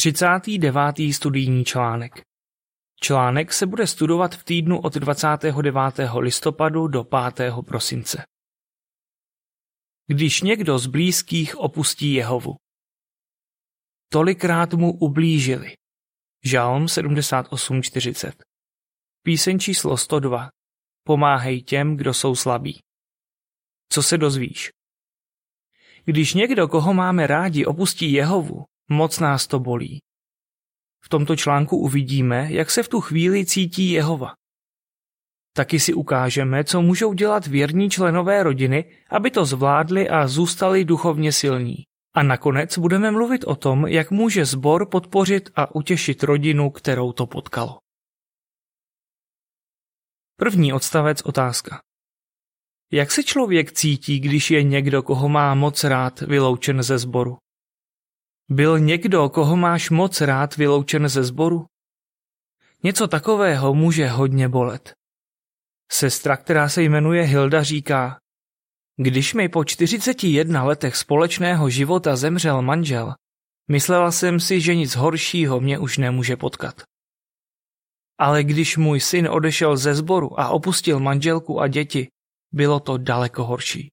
39. 0.00 1.14
studijní 1.14 1.64
článek. 1.64 2.22
Článek 3.02 3.52
se 3.52 3.66
bude 3.66 3.86
studovat 3.86 4.34
v 4.34 4.44
týdnu 4.44 4.80
od 4.80 4.94
29. 4.94 6.10
listopadu 6.18 6.88
do 6.88 7.04
5. 7.04 7.52
prosince. 7.66 8.24
Když 10.06 10.42
někdo 10.42 10.78
z 10.78 10.86
blízkých 10.86 11.56
opustí 11.56 12.12
Jehovu. 12.12 12.56
Tolikrát 14.12 14.74
mu 14.74 14.92
ublížili. 14.92 15.74
Žálm 16.44 16.84
78.40 16.84 18.32
Píseň 19.22 19.58
číslo 19.58 19.96
102 19.96 20.50
Pomáhej 21.04 21.62
těm, 21.62 21.96
kdo 21.96 22.14
jsou 22.14 22.34
slabí. 22.34 22.80
Co 23.92 24.02
se 24.02 24.18
dozvíš? 24.18 24.70
Když 26.04 26.34
někdo, 26.34 26.68
koho 26.68 26.94
máme 26.94 27.26
rádi, 27.26 27.66
opustí 27.66 28.12
Jehovu, 28.12 28.69
moc 28.90 29.18
nás 29.18 29.46
to 29.46 29.60
bolí. 29.60 29.98
V 31.04 31.08
tomto 31.08 31.36
článku 31.36 31.76
uvidíme, 31.76 32.46
jak 32.52 32.70
se 32.70 32.82
v 32.82 32.88
tu 32.88 33.00
chvíli 33.00 33.46
cítí 33.46 33.90
Jehova. 33.90 34.32
Taky 35.52 35.80
si 35.80 35.94
ukážeme, 35.94 36.64
co 36.64 36.82
můžou 36.82 37.12
dělat 37.12 37.46
věrní 37.46 37.90
členové 37.90 38.42
rodiny, 38.42 38.84
aby 39.10 39.30
to 39.30 39.44
zvládli 39.44 40.08
a 40.08 40.26
zůstali 40.26 40.84
duchovně 40.84 41.32
silní. 41.32 41.76
A 42.14 42.22
nakonec 42.22 42.78
budeme 42.78 43.10
mluvit 43.10 43.44
o 43.44 43.56
tom, 43.56 43.86
jak 43.86 44.10
může 44.10 44.44
sbor 44.44 44.88
podpořit 44.88 45.50
a 45.56 45.74
utěšit 45.74 46.22
rodinu, 46.22 46.70
kterou 46.70 47.12
to 47.12 47.26
potkalo. 47.26 47.78
První 50.36 50.72
odstavec 50.72 51.22
otázka. 51.22 51.80
Jak 52.92 53.10
se 53.10 53.22
člověk 53.22 53.72
cítí, 53.72 54.20
když 54.20 54.50
je 54.50 54.62
někdo, 54.62 55.02
koho 55.02 55.28
má 55.28 55.54
moc 55.54 55.84
rád, 55.84 56.20
vyloučen 56.20 56.82
ze 56.82 56.98
sboru? 56.98 57.36
Byl 58.50 58.78
někdo, 58.78 59.28
koho 59.28 59.56
máš 59.56 59.90
moc 59.90 60.20
rád, 60.20 60.56
vyloučen 60.56 61.08
ze 61.08 61.24
sboru? 61.24 61.66
Něco 62.82 63.08
takového 63.08 63.74
může 63.74 64.08
hodně 64.08 64.48
bolet. 64.48 64.92
Sestra, 65.92 66.36
která 66.36 66.68
se 66.68 66.82
jmenuje 66.82 67.22
Hilda, 67.22 67.62
říká, 67.62 68.18
když 68.96 69.34
mi 69.34 69.48
po 69.48 69.64
41 69.64 70.64
letech 70.64 70.96
společného 70.96 71.70
života 71.70 72.16
zemřel 72.16 72.62
manžel, 72.62 73.14
myslela 73.68 74.12
jsem 74.12 74.40
si, 74.40 74.60
že 74.60 74.74
nic 74.74 74.96
horšího 74.96 75.60
mě 75.60 75.78
už 75.78 75.98
nemůže 75.98 76.36
potkat. 76.36 76.82
Ale 78.18 78.44
když 78.44 78.76
můj 78.76 79.00
syn 79.00 79.28
odešel 79.28 79.76
ze 79.76 79.94
sboru 79.94 80.40
a 80.40 80.48
opustil 80.48 81.00
manželku 81.00 81.60
a 81.60 81.68
děti, 81.68 82.08
bylo 82.52 82.80
to 82.80 82.98
daleko 82.98 83.44
horší. 83.44 83.90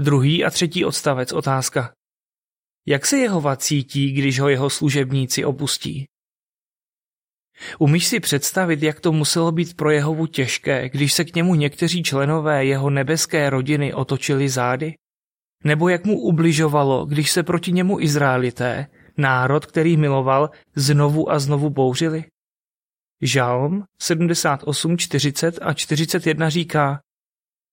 Druhý 0.00 0.44
a 0.44 0.50
třetí 0.50 0.84
odstavec 0.84 1.32
otázka. 1.32 1.94
Jak 2.90 3.06
se 3.06 3.18
Jehova 3.18 3.56
cítí, 3.56 4.12
když 4.12 4.40
ho 4.40 4.48
jeho 4.48 4.70
služebníci 4.70 5.44
opustí? 5.44 6.04
Umíš 7.78 8.06
si 8.06 8.20
představit, 8.20 8.82
jak 8.82 9.00
to 9.00 9.12
muselo 9.12 9.52
být 9.52 9.76
pro 9.76 9.90
Jehovu 9.90 10.26
těžké, 10.26 10.88
když 10.88 11.12
se 11.12 11.24
k 11.24 11.34
němu 11.34 11.54
někteří 11.54 12.02
členové 12.02 12.64
jeho 12.64 12.90
nebeské 12.90 13.50
rodiny 13.50 13.94
otočili 13.94 14.48
zády? 14.48 14.94
Nebo 15.64 15.88
jak 15.88 16.04
mu 16.04 16.20
ubližovalo, 16.20 17.06
když 17.06 17.30
se 17.30 17.42
proti 17.42 17.72
němu 17.72 18.00
Izraelité, 18.00 18.86
národ, 19.16 19.66
který 19.66 19.96
miloval, 19.96 20.50
znovu 20.74 21.30
a 21.30 21.38
znovu 21.38 21.70
bouřili? 21.70 22.24
Žalm 23.22 23.84
78, 24.02 24.98
40 24.98 25.58
a 25.62 25.74
41 25.74 26.48
říká, 26.48 27.00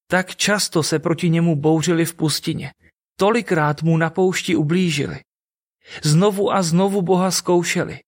tak 0.09 0.35
často 0.35 0.83
se 0.83 0.99
proti 0.99 1.29
němu 1.29 1.55
bouřili 1.55 2.05
v 2.05 2.15
pustině, 2.15 2.71
tolikrát 3.19 3.81
mu 3.81 3.97
na 3.97 4.09
poušti 4.09 4.55
ublížili. 4.55 5.19
Znovu 6.03 6.51
a 6.51 6.61
znovu 6.61 7.01
Boha 7.01 7.31
zkoušeli, 7.31 7.99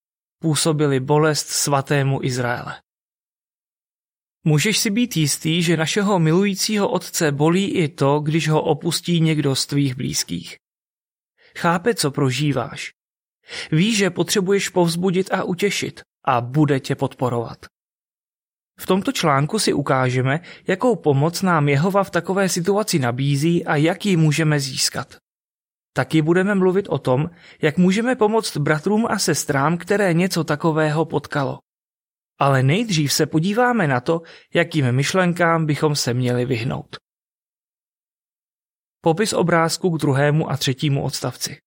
působili 0.42 1.00
bolest 1.00 1.48
svatému 1.48 2.24
Izraele. 2.24 2.82
Můžeš 4.44 4.78
si 4.78 4.90
být 4.90 5.18
jistý, 5.18 5.64
že 5.64 5.78
našeho 5.78 6.20
milujícího 6.20 6.90
otce 6.90 7.32
bolí 7.32 7.72
i 7.72 7.88
to, 7.88 8.20
když 8.20 8.50
ho 8.50 8.62
opustí 8.62 9.22
někdo 9.22 9.56
z 9.56 9.66
tvých 9.66 9.96
blízkých. 9.96 10.58
Chápe, 11.58 11.96
co 11.96 12.12
prožíváš. 12.12 12.92
Ví, 13.72 13.96
že 13.96 14.10
potřebuješ 14.10 14.70
povzbudit 14.70 15.34
a 15.34 15.44
utěšit 15.44 16.02
a 16.26 16.42
bude 16.42 16.80
tě 16.80 16.96
podporovat. 16.96 17.66
V 18.80 18.86
tomto 18.86 19.12
článku 19.12 19.60
si 19.60 19.74
ukážeme, 19.74 20.40
jakou 20.68 20.96
pomoc 20.96 21.42
nám 21.42 21.70
Jehova 21.70 22.04
v 22.04 22.10
takové 22.12 22.50
situaci 22.50 23.00
nabízí 23.00 23.66
a 23.66 23.76
jak 23.76 24.06
ji 24.06 24.18
můžeme 24.18 24.60
získat. 24.60 25.18
Taky 25.94 26.22
budeme 26.22 26.56
mluvit 26.56 26.88
o 26.90 26.98
tom, 26.98 27.30
jak 27.62 27.78
můžeme 27.78 28.16
pomoct 28.16 28.58
bratrům 28.58 29.06
a 29.06 29.20
sestrám, 29.20 29.78
které 29.78 30.14
něco 30.14 30.44
takového 30.44 31.06
potkalo. 31.06 31.60
Ale 32.40 32.64
nejdřív 32.64 33.14
se 33.14 33.26
podíváme 33.26 33.88
na 33.88 34.00
to, 34.00 34.22
jakým 34.54 34.92
myšlenkám 34.92 35.66
bychom 35.66 35.96
se 35.96 36.14
měli 36.14 36.46
vyhnout. 36.46 36.96
Popis 39.02 39.34
obrázku 39.34 39.90
k 39.90 40.02
druhému 40.02 40.52
a 40.52 40.58
třetímu 40.58 41.04
odstavci. 41.04 41.58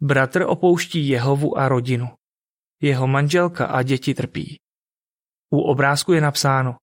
Bratr 0.00 0.42
opouští 0.42 1.08
Jehovu 1.08 1.58
a 1.58 1.68
rodinu. 1.68 2.08
Jeho 2.82 3.06
manželka 3.06 3.66
a 3.66 3.82
děti 3.82 4.14
trpí. 4.14 4.58
U 5.56 5.60
obrázku 5.60 6.12
je 6.12 6.20
napsáno 6.20 6.76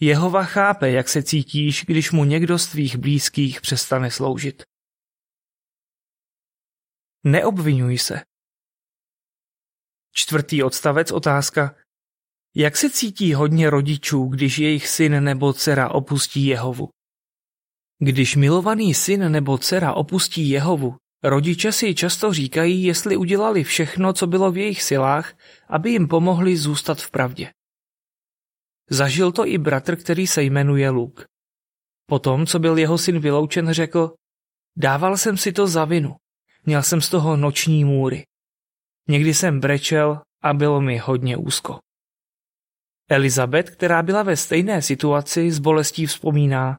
Jehova 0.00 0.44
chápe, 0.44 0.90
jak 0.90 1.08
se 1.08 1.22
cítíš, 1.22 1.84
když 1.84 2.12
mu 2.12 2.24
někdo 2.24 2.58
z 2.58 2.66
tvých 2.66 2.96
blízkých 2.96 3.60
přestane 3.60 4.10
sloužit. 4.10 4.62
Neobvinuj 7.24 7.98
se. 7.98 8.22
Čtvrtý 10.12 10.62
odstavec 10.62 11.10
otázka. 11.10 11.76
Jak 12.54 12.76
se 12.76 12.90
cítí 12.90 13.34
hodně 13.34 13.70
rodičů, 13.70 14.24
když 14.24 14.58
jejich 14.58 14.88
syn 14.88 15.24
nebo 15.24 15.52
dcera 15.52 15.88
opustí 15.88 16.46
Jehovu? 16.46 16.88
Když 17.98 18.36
milovaný 18.36 18.94
syn 18.94 19.32
nebo 19.32 19.58
dcera 19.58 19.92
opustí 19.92 20.48
Jehovu, 20.48 20.96
rodiče 21.22 21.72
si 21.72 21.94
často 21.94 22.32
říkají, 22.32 22.84
jestli 22.84 23.16
udělali 23.16 23.64
všechno, 23.64 24.12
co 24.12 24.26
bylo 24.26 24.52
v 24.52 24.56
jejich 24.56 24.82
silách, 24.82 25.34
aby 25.68 25.90
jim 25.90 26.08
pomohli 26.08 26.56
zůstat 26.56 26.98
v 26.98 27.10
pravdě. 27.10 27.50
Zažil 28.90 29.32
to 29.32 29.46
i 29.46 29.58
bratr, 29.58 29.96
který 29.96 30.26
se 30.26 30.42
jmenuje 30.42 30.90
Luk. 30.90 31.24
Potom, 32.06 32.46
co 32.46 32.58
byl 32.58 32.78
jeho 32.78 32.98
syn 32.98 33.18
vyloučen, 33.18 33.72
řekl, 33.72 34.14
dával 34.76 35.16
jsem 35.16 35.36
si 35.36 35.52
to 35.52 35.66
za 35.66 35.84
vinu. 35.84 36.16
Měl 36.66 36.82
jsem 36.82 37.00
z 37.00 37.08
toho 37.08 37.36
noční 37.36 37.84
můry. 37.84 38.26
Někdy 39.08 39.34
jsem 39.34 39.60
brečel 39.60 40.22
a 40.42 40.54
bylo 40.54 40.80
mi 40.80 40.98
hodně 40.98 41.36
úzko. 41.36 41.78
Elizabeth, 43.10 43.70
která 43.70 44.02
byla 44.02 44.22
ve 44.22 44.36
stejné 44.36 44.82
situaci, 44.82 45.50
s 45.50 45.58
bolestí 45.58 46.06
vzpomíná. 46.06 46.78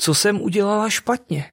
Co 0.00 0.14
jsem 0.14 0.40
udělala 0.40 0.90
špatně? 0.90 1.50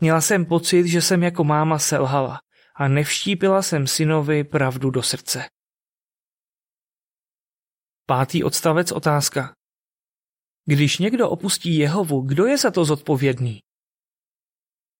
Měla 0.00 0.20
jsem 0.20 0.44
pocit, 0.44 0.86
že 0.86 1.02
jsem 1.02 1.22
jako 1.22 1.44
máma 1.44 1.78
selhala 1.78 2.40
a 2.76 2.88
nevštípila 2.88 3.62
jsem 3.62 3.86
synovi 3.86 4.44
pravdu 4.44 4.90
do 4.90 5.02
srdce. 5.02 5.48
Pátý 8.06 8.44
odstavec 8.44 8.92
otázka. 8.92 9.54
Když 10.66 10.98
někdo 10.98 11.30
opustí 11.30 11.76
Jehovu, 11.76 12.20
kdo 12.20 12.46
je 12.46 12.58
za 12.58 12.70
to 12.70 12.84
zodpovědný? 12.84 13.60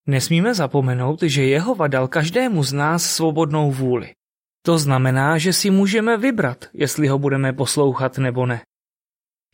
Nesmíme 0.06 0.54
zapomenout, 0.54 1.22
že 1.22 1.44
Jehova 1.44 1.86
dal 1.88 2.08
každému 2.08 2.62
z 2.62 2.72
nás 2.72 3.14
svobodnou 3.14 3.72
vůli. 3.72 4.12
To 4.62 4.78
znamená, 4.78 5.38
že 5.38 5.52
si 5.52 5.70
můžeme 5.70 6.16
vybrat, 6.16 6.64
jestli 6.72 7.08
ho 7.08 7.18
budeme 7.18 7.52
poslouchat 7.52 8.18
nebo 8.18 8.46
ne. 8.46 8.62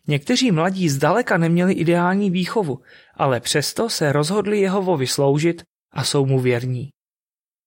Někteří 0.06 0.50
mladí 0.50 0.88
zdaleka 0.88 1.38
neměli 1.38 1.72
ideální 1.72 2.30
výchovu, 2.30 2.80
ale 3.14 3.40
přesto 3.40 3.90
se 3.90 4.12
rozhodli 4.12 4.60
Jehovovi 4.60 5.06
sloužit 5.06 5.62
a 5.92 6.04
jsou 6.04 6.26
mu 6.26 6.40
věrní. 6.40 6.90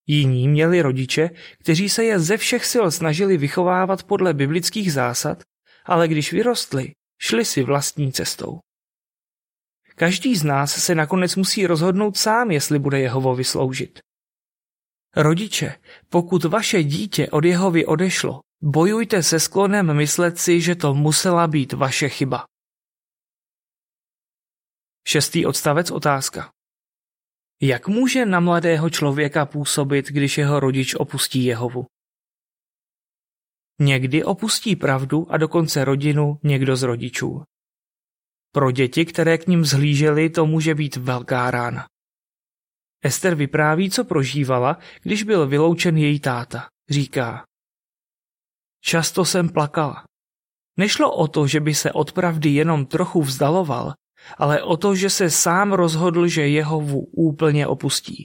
Jiní 0.08 0.48
měli 0.48 0.82
rodiče, 0.82 1.30
kteří 1.60 1.90
se 1.90 2.04
je 2.04 2.20
ze 2.20 2.38
všech 2.38 2.66
sil 2.72 2.86
snažili 2.92 3.38
vychovávat 3.38 4.04
podle 4.04 4.34
biblických 4.34 4.94
zásad, 4.94 5.44
ale 5.86 6.08
když 6.08 6.34
vyrostli, 6.34 6.94
šli 7.22 7.46
si 7.46 7.64
vlastní 7.64 8.12
cestou. 8.12 8.60
Každý 9.96 10.36
z 10.36 10.44
nás 10.44 10.84
se 10.86 10.96
nakonec 10.96 11.36
musí 11.36 11.68
rozhodnout 11.68 12.18
sám, 12.18 12.52
jestli 12.52 12.80
bude 12.80 13.00
Jehovovi 13.00 13.44
sloužit. 13.44 14.00
Rodiče, 15.16 15.76
pokud 16.10 16.44
vaše 16.44 16.84
dítě 16.84 17.30
od 17.30 17.46
Jehovy 17.46 17.86
odešlo, 17.86 18.42
bojujte 18.62 19.24
se 19.24 19.40
sklonem 19.40 19.94
myslet 19.98 20.40
si, 20.40 20.62
že 20.62 20.76
to 20.76 20.94
musela 20.94 21.48
být 21.48 21.74
vaše 21.74 22.10
chyba. 22.10 22.46
Šestý 25.08 25.46
odstavec 25.46 25.92
otázka. 25.92 26.52
Jak 27.62 27.88
může 27.88 28.26
na 28.26 28.40
mladého 28.40 28.90
člověka 28.90 29.46
působit, 29.46 30.08
když 30.08 30.38
jeho 30.38 30.60
rodič 30.60 30.96
opustí 30.96 31.44
Jehovu? 31.44 31.86
Někdy 33.84 34.24
opustí 34.24 34.76
pravdu 34.76 35.28
a 35.30 35.38
dokonce 35.38 35.86
rodinu 35.86 36.40
někdo 36.44 36.76
z 36.76 36.84
rodičů. 36.84 37.44
Pro 38.52 38.72
děti, 38.72 39.06
které 39.06 39.38
k 39.38 39.48
ním 39.48 39.66
zhlížely, 39.66 40.30
to 40.30 40.46
může 40.46 40.76
být 40.76 40.96
velká 40.96 41.52
rána. 41.52 41.86
Ester 43.04 43.36
vypráví, 43.36 43.90
co 43.90 44.04
prožívala, 44.04 44.78
když 45.02 45.24
byl 45.24 45.48
vyloučen 45.48 45.98
její 45.98 46.20
táta. 46.20 46.68
Říká. 46.90 47.44
Často 48.82 49.26
jsem 49.26 49.50
plakala. 49.50 50.04
Nešlo 50.78 51.16
o 51.16 51.28
to, 51.28 51.48
že 51.48 51.60
by 51.60 51.76
se 51.76 51.92
od 51.92 52.12
pravdy 52.12 52.50
jenom 52.50 52.86
trochu 52.86 53.22
vzdaloval, 53.22 53.94
ale 54.38 54.64
o 54.64 54.78
to, 54.78 54.96
že 54.96 55.10
se 55.10 55.30
sám 55.30 55.74
rozhodl, 55.74 56.28
že 56.28 56.48
Jehovu 56.48 57.00
úplně 57.00 57.68
opustí. 57.68 58.24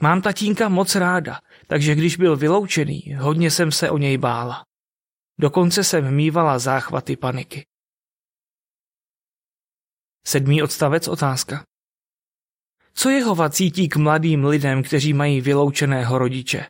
Mám 0.00 0.22
tatínka 0.22 0.68
moc 0.68 0.94
ráda, 0.94 1.40
takže 1.66 1.94
když 1.94 2.16
byl 2.16 2.36
vyloučený, 2.36 3.16
hodně 3.18 3.50
jsem 3.50 3.72
se 3.72 3.90
o 3.90 3.98
něj 3.98 4.18
bála. 4.18 4.64
Dokonce 5.38 5.84
jsem 5.84 6.14
mývala 6.14 6.58
záchvaty 6.58 7.16
paniky. 7.16 7.66
Sedmý 10.26 10.62
odstavec 10.62 11.08
otázka. 11.08 11.64
Co 12.94 13.10
Jehova 13.10 13.50
cítí 13.50 13.88
k 13.88 13.96
mladým 13.96 14.44
lidem, 14.44 14.82
kteří 14.82 15.12
mají 15.12 15.40
vyloučeného 15.40 16.18
rodiče? 16.18 16.66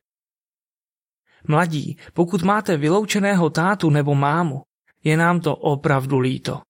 Mladí, 1.49 1.99
pokud 2.13 2.43
máte 2.43 2.77
vyloučeného 2.77 3.51
tátu 3.51 3.91
nebo 3.91 4.15
mámu, 4.15 4.63
je 5.05 5.17
nám 5.17 5.41
to 5.41 5.57
opravdu 5.57 6.19
líto. 6.19 6.63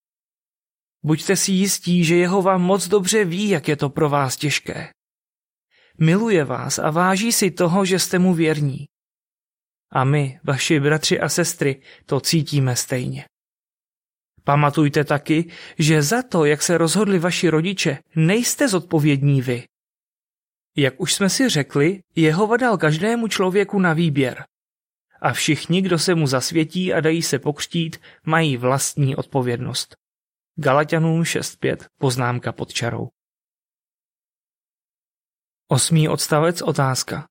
Buďte 1.03 1.37
si 1.37 1.53
jistí, 1.53 2.05
že 2.05 2.17
Jehova 2.17 2.59
moc 2.59 2.89
dobře 2.89 3.25
ví, 3.25 3.49
jak 3.49 3.69
je 3.69 3.77
to 3.77 3.91
pro 3.91 4.09
vás 4.09 4.37
těžké. 4.37 4.93
Miluje 6.03 6.45
vás 6.45 6.79
a 6.79 6.91
váží 6.91 7.33
si 7.33 7.51
toho, 7.51 7.85
že 7.85 7.99
jste 7.99 8.19
mu 8.19 8.35
věrní. 8.35 8.87
A 9.93 10.05
my, 10.05 10.41
vaši 10.45 10.81
bratři 10.81 11.21
a 11.21 11.29
sestry, 11.29 11.83
to 12.07 12.21
cítíme 12.21 12.77
stejně. 12.77 13.25
Pamatujte 14.45 15.05
taky, 15.05 15.51
že 15.79 16.03
za 16.03 16.23
to, 16.23 16.45
jak 16.45 16.63
se 16.63 16.79
rozhodli 16.79 17.19
vaši 17.19 17.49
rodiče, 17.49 17.99
nejste 18.17 18.69
zodpovědní 18.69 19.43
vy. 19.43 19.65
Jak 20.77 21.01
už 21.01 21.15
jsme 21.15 21.31
si 21.31 21.49
řekli, 21.49 22.01
Jehova 22.17 22.57
dal 22.57 22.79
každému 22.79 23.29
člověku 23.29 23.79
na 23.79 23.93
výběr. 23.93 24.45
A 25.21 25.33
všichni, 25.33 25.83
kdo 25.83 25.99
se 25.99 26.15
mu 26.15 26.27
zasvětí 26.27 26.93
a 26.93 27.01
dají 27.01 27.23
se 27.23 27.39
pokřtít, 27.39 27.97
mají 28.27 28.57
vlastní 28.57 29.17
odpovědnost. 29.17 29.97
Galatianům 30.57 31.23
6.5, 31.23 31.77
poznámka 31.99 32.53
pod 32.53 32.73
čarou. 32.73 33.09
Osmý 35.73 36.09
odstavec 36.09 36.63
otázka. 36.63 37.29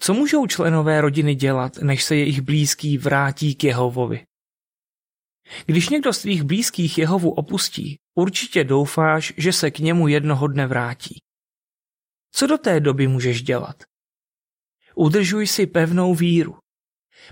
Co 0.00 0.14
můžou 0.14 0.46
členové 0.46 1.00
rodiny 1.00 1.34
dělat, 1.34 1.76
než 1.76 2.04
se 2.04 2.16
jejich 2.16 2.40
blízký 2.40 2.98
vrátí 2.98 3.54
k 3.54 3.64
Jehovovi? 3.64 4.24
Když 5.66 5.88
někdo 5.88 6.12
z 6.12 6.18
tvých 6.18 6.42
blízkých 6.42 6.98
Jehovu 6.98 7.30
opustí, 7.30 7.98
určitě 8.14 8.64
doufáš, 8.64 9.32
že 9.36 9.52
se 9.52 9.70
k 9.70 9.78
němu 9.78 10.08
jednoho 10.08 10.46
dne 10.46 10.66
vrátí. 10.66 11.18
Co 12.32 12.46
do 12.46 12.58
té 12.58 12.80
doby 12.80 13.08
můžeš 13.08 13.42
dělat? 13.42 13.82
Udržuj 14.94 15.46
si 15.46 15.66
pevnou 15.66 16.14
víru. 16.14 16.58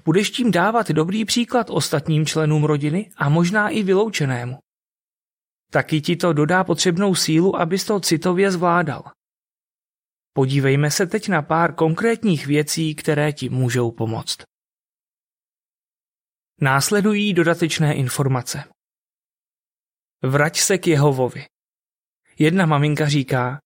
Budeš 0.05 0.31
tím 0.31 0.51
dávat 0.51 0.91
dobrý 0.91 1.25
příklad 1.25 1.71
ostatním 1.71 2.27
členům 2.27 2.65
rodiny 2.65 3.11
a 3.17 3.29
možná 3.29 3.69
i 3.69 3.83
vyloučenému. 3.83 4.59
Taky 5.71 6.01
ti 6.01 6.17
to 6.17 6.33
dodá 6.33 6.65
potřebnou 6.65 7.15
sílu, 7.15 7.57
abys 7.57 7.85
to 7.85 8.01
citově 8.01 8.51
zvládal. 8.51 9.03
Podívejme 10.33 10.91
se 10.91 11.07
teď 11.07 11.29
na 11.29 11.43
pár 11.43 11.75
konkrétních 11.75 12.47
věcí, 12.47 12.95
které 12.95 13.33
ti 13.33 13.49
můžou 13.49 13.91
pomoct. 13.91 14.43
Následují 16.61 17.35
dodatečné 17.35 17.95
informace. 17.95 18.65
Vrať 20.23 20.59
se 20.59 20.79
k 20.79 20.87
Jehovovi. 20.87 21.45
Jedna 22.39 22.67
maminka 22.67 23.09
říká, 23.09 23.59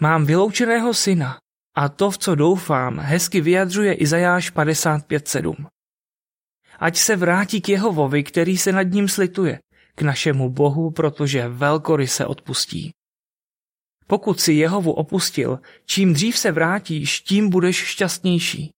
mám 0.00 0.26
vyloučeného 0.26 0.94
syna 0.94 1.38
a 1.74 1.88
to, 1.88 2.10
v 2.10 2.18
co 2.18 2.34
doufám, 2.34 2.98
hezky 2.98 3.40
vyjadřuje 3.40 3.94
Izajáš 3.94 4.52
55.7. 4.52 5.66
Ať 6.78 6.96
se 6.96 7.16
vrátí 7.16 7.60
k 7.60 7.68
Jehovovi, 7.68 8.24
který 8.24 8.58
se 8.58 8.72
nad 8.72 8.82
ním 8.82 9.08
slituje, 9.08 9.60
k 9.94 10.02
našemu 10.02 10.50
Bohu, 10.50 10.90
protože 10.90 11.48
velkory 11.48 12.06
se 12.06 12.26
odpustí. 12.26 12.90
Pokud 14.10 14.40
si 14.40 14.52
Jehovu 14.52 14.92
opustil, 14.92 15.60
čím 15.84 16.12
dřív 16.12 16.38
se 16.38 16.52
vrátíš, 16.52 17.20
tím 17.20 17.50
budeš 17.50 17.76
šťastnější. 17.76 18.70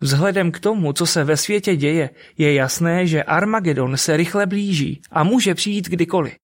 Vzhledem 0.00 0.52
k 0.52 0.60
tomu, 0.60 0.92
co 0.92 1.06
se 1.06 1.24
ve 1.24 1.36
světě 1.36 1.76
děje, 1.76 2.10
je 2.38 2.54
jasné, 2.54 3.06
že 3.06 3.22
Armagedon 3.22 3.96
se 3.96 4.16
rychle 4.16 4.46
blíží 4.46 5.02
a 5.10 5.24
může 5.24 5.54
přijít 5.54 5.88
kdykoliv. 5.88 6.34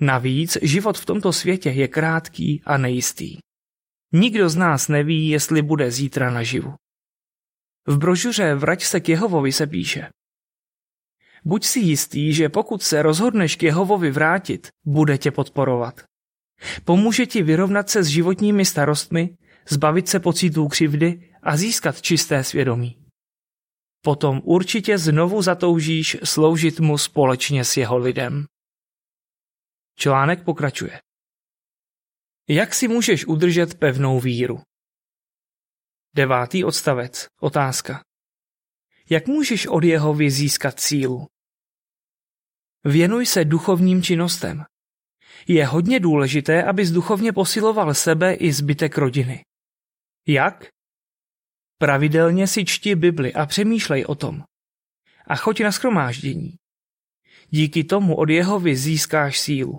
Navíc 0.00 0.58
život 0.62 0.98
v 0.98 1.04
tomto 1.04 1.32
světě 1.32 1.70
je 1.70 1.88
krátký 1.88 2.62
a 2.66 2.76
nejistý. 2.78 3.38
Nikdo 4.12 4.48
z 4.48 4.56
nás 4.56 4.88
neví, 4.88 5.28
jestli 5.28 5.62
bude 5.62 5.90
zítra 5.90 6.30
naživu. 6.30 6.74
V 7.86 7.98
brožuře 7.98 8.54
Vrať 8.54 8.84
se 8.84 9.00
k 9.00 9.08
Jehovovi 9.08 9.52
se 9.52 9.66
píše. 9.66 10.08
Buď 11.44 11.64
si 11.64 11.80
jistý, 11.80 12.32
že 12.32 12.48
pokud 12.48 12.82
se 12.82 13.02
rozhodneš 13.02 13.56
k 13.56 13.62
Jehovovi 13.62 14.10
vrátit, 14.10 14.68
bude 14.84 15.18
tě 15.18 15.30
podporovat. 15.30 16.13
Pomůže 16.84 17.26
ti 17.26 17.42
vyrovnat 17.42 17.90
se 17.90 18.02
s 18.02 18.06
životními 18.06 18.64
starostmi, 18.64 19.36
zbavit 19.68 20.08
se 20.08 20.20
pocitů 20.20 20.68
křivdy 20.68 21.32
a 21.42 21.56
získat 21.56 22.02
čisté 22.02 22.44
svědomí. 22.44 23.04
Potom 24.04 24.40
určitě 24.44 24.98
znovu 24.98 25.42
zatoužíš 25.42 26.16
sloužit 26.24 26.80
mu 26.80 26.98
společně 26.98 27.64
s 27.64 27.76
jeho 27.76 27.98
lidem. 27.98 28.46
Článek 29.98 30.44
pokračuje. 30.44 31.00
Jak 32.48 32.74
si 32.74 32.88
můžeš 32.88 33.26
udržet 33.26 33.78
pevnou 33.78 34.20
víru? 34.20 34.62
Devátý 36.16 36.64
odstavec. 36.64 37.26
Otázka. 37.40 38.02
Jak 39.10 39.26
můžeš 39.26 39.66
od 39.66 39.84
jeho 39.84 40.14
získat 40.28 40.80
sílu? 40.80 41.26
Věnuj 42.84 43.26
se 43.26 43.44
duchovním 43.44 44.02
činnostem. 44.02 44.64
Je 45.48 45.66
hodně 45.66 46.00
důležité, 46.00 46.64
abys 46.64 46.90
duchovně 46.90 47.32
posiloval 47.32 47.94
sebe 47.94 48.34
i 48.34 48.52
zbytek 48.52 48.98
rodiny. 48.98 49.44
Jak? 50.28 50.68
Pravidelně 51.78 52.46
si 52.46 52.64
čti 52.64 52.94
Bibli 52.94 53.34
a 53.34 53.46
přemýšlej 53.46 54.04
o 54.08 54.14
tom. 54.14 54.42
A 55.26 55.36
choď 55.36 55.60
na 55.60 55.72
schromáždění. 55.72 56.54
Díky 57.48 57.84
tomu 57.84 58.16
od 58.16 58.30
Jehovy 58.30 58.76
získáš 58.76 59.40
sílu. 59.40 59.78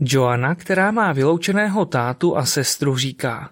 Joana, 0.00 0.54
která 0.54 0.90
má 0.90 1.12
vyloučeného 1.12 1.86
tátu 1.86 2.36
a 2.36 2.46
sestru, 2.46 2.96
říká 2.96 3.50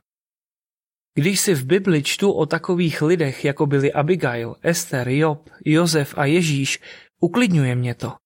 Když 1.14 1.40
si 1.40 1.54
v 1.54 1.64
Bibli 1.64 2.02
čtu 2.02 2.32
o 2.32 2.46
takových 2.46 3.02
lidech, 3.02 3.44
jako 3.44 3.66
byli 3.66 3.92
Abigail, 3.92 4.56
Ester, 4.62 5.08
Job, 5.08 5.50
Josef 5.64 6.18
a 6.18 6.24
Ježíš, 6.24 6.80
uklidňuje 7.20 7.74
mě 7.74 7.94
to. 7.94 8.21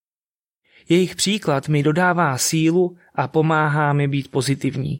Jejich 0.88 1.16
příklad 1.16 1.68
mi 1.68 1.82
dodává 1.82 2.38
sílu 2.38 2.96
a 3.14 3.28
pomáhá 3.28 3.92
mi 3.92 4.08
být 4.08 4.30
pozitivní. 4.30 4.98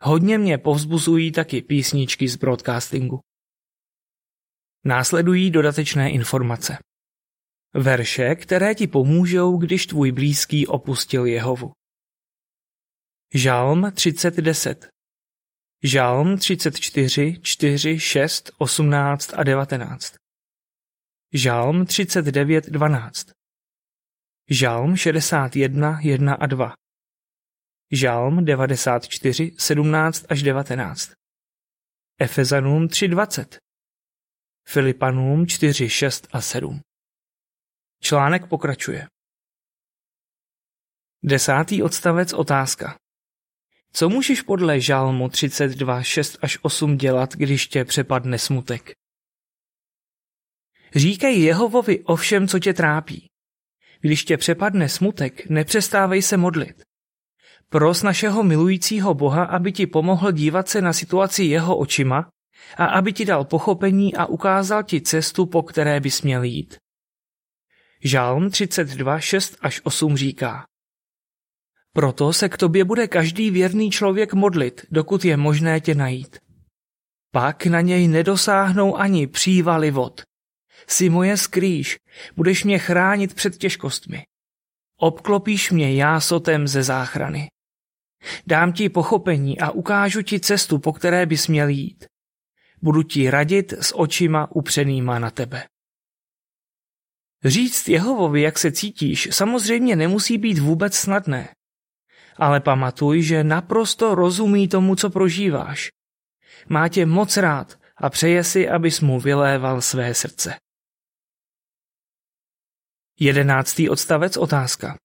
Hodně 0.00 0.38
mě 0.38 0.58
povzbuzují 0.58 1.32
taky 1.32 1.62
písničky 1.62 2.28
z 2.28 2.36
broadcastingu. 2.36 3.20
Následují 4.84 5.50
dodatečné 5.50 6.10
informace. 6.10 6.78
Verše, 7.74 8.34
které 8.34 8.74
ti 8.74 8.86
pomůžou, 8.86 9.56
když 9.56 9.86
tvůj 9.86 10.12
blízký 10.12 10.66
opustil 10.66 11.26
Jehovu. 11.26 11.72
Žalm 13.34 13.84
30.10 13.84 14.88
Žalm 15.82 16.38
34, 16.38 17.38
4, 17.42 17.98
6, 17.98 18.50
18 18.58 19.34
a 19.34 19.42
19 19.42 20.14
Žalm 21.32 21.86
39, 21.86 22.66
12 22.66 23.26
Žalm 24.50 24.96
61, 24.96 26.00
1 26.02 26.34
a 26.34 26.46
2 26.46 26.74
Žalm 27.92 28.44
94, 28.44 29.52
17 29.58 30.24
až 30.28 30.42
19 30.42 31.12
Efezanům 32.20 32.86
3.20 32.86 33.58
Filipanům 34.68 35.46
4, 35.46 35.88
6 35.88 36.28
a 36.32 36.40
7 36.40 36.80
Článek 38.00 38.48
pokračuje. 38.48 39.06
Desátý 41.22 41.82
odstavec 41.82 42.32
otázka. 42.32 42.98
Co 43.92 44.08
můžeš 44.08 44.42
podle 44.42 44.80
Žalmu 44.80 45.28
32, 45.28 46.02
6 46.02 46.38
až 46.42 46.58
8 46.62 46.96
dělat, 46.96 47.32
když 47.32 47.66
tě 47.68 47.84
přepadne 47.84 48.38
smutek? 48.38 48.92
Říkej 50.96 51.40
Jehovovi 51.40 52.04
o 52.04 52.16
všem, 52.16 52.48
co 52.48 52.58
tě 52.58 52.74
trápí. 52.74 53.33
Když 54.04 54.24
tě 54.24 54.36
přepadne 54.36 54.88
smutek, 54.88 55.48
nepřestávej 55.48 56.22
se 56.22 56.36
modlit. 56.36 56.82
Pros 57.68 58.02
našeho 58.02 58.42
milujícího 58.42 59.14
Boha, 59.14 59.44
aby 59.44 59.72
ti 59.72 59.86
pomohl 59.86 60.32
dívat 60.32 60.68
se 60.68 60.80
na 60.80 60.92
situaci 60.92 61.44
jeho 61.44 61.76
očima 61.76 62.28
a 62.76 62.84
aby 62.84 63.12
ti 63.12 63.24
dal 63.24 63.44
pochopení 63.44 64.14
a 64.14 64.26
ukázal 64.26 64.82
ti 64.82 65.00
cestu, 65.00 65.46
po 65.46 65.62
které 65.62 66.00
bys 66.00 66.22
měl 66.22 66.42
jít. 66.42 66.76
Žálm 68.04 68.50
32, 68.50 69.20
6 69.20 69.56
až 69.60 69.80
8 69.84 70.16
říká 70.16 70.64
Proto 71.92 72.32
se 72.32 72.48
k 72.48 72.56
tobě 72.56 72.84
bude 72.84 73.08
každý 73.08 73.50
věrný 73.50 73.90
člověk 73.90 74.34
modlit, 74.34 74.86
dokud 74.90 75.24
je 75.24 75.36
možné 75.36 75.80
tě 75.80 75.94
najít. 75.94 76.38
Pak 77.32 77.66
na 77.66 77.80
něj 77.80 78.08
nedosáhnou 78.08 78.96
ani 78.96 79.26
přívaly 79.26 79.90
vod. 79.90 80.22
Jsi 80.86 81.08
moje 81.08 81.36
skrýš, 81.36 81.96
budeš 82.36 82.64
mě 82.64 82.78
chránit 82.78 83.34
před 83.34 83.56
těžkostmi. 83.56 84.24
Obklopíš 84.96 85.70
mě 85.70 85.94
jásotem 85.94 86.68
ze 86.68 86.82
záchrany. 86.82 87.48
Dám 88.46 88.72
ti 88.72 88.88
pochopení 88.88 89.60
a 89.60 89.70
ukážu 89.70 90.22
ti 90.22 90.40
cestu, 90.40 90.78
po 90.78 90.92
které 90.92 91.26
bys 91.26 91.48
měl 91.48 91.68
jít. 91.68 92.04
Budu 92.82 93.02
ti 93.02 93.30
radit 93.30 93.72
s 93.72 93.98
očima 93.98 94.50
upřenýma 94.50 95.18
na 95.18 95.30
tebe. 95.30 95.64
Říct 97.44 97.88
Jehovovi, 97.88 98.42
jak 98.42 98.58
se 98.58 98.72
cítíš, 98.72 99.28
samozřejmě 99.32 99.96
nemusí 99.96 100.38
být 100.38 100.58
vůbec 100.58 100.94
snadné. 100.94 101.48
Ale 102.36 102.60
pamatuj, 102.60 103.22
že 103.22 103.44
naprosto 103.44 104.14
rozumí 104.14 104.68
tomu, 104.68 104.96
co 104.96 105.10
prožíváš. 105.10 105.88
Má 106.68 106.88
tě 106.88 107.06
moc 107.06 107.36
rád 107.36 107.78
a 107.96 108.10
přeje 108.10 108.44
si, 108.44 108.68
abys 108.68 109.00
mu 109.00 109.20
vyléval 109.20 109.80
své 109.80 110.14
srdce. 110.14 110.56
Jedenáctý 113.20 113.88
odstavec 113.88 114.36
otázka. 114.36 114.98